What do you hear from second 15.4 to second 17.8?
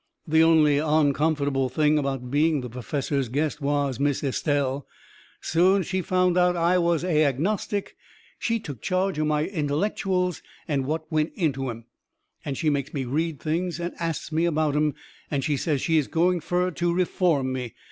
she says she is going fur to reform me.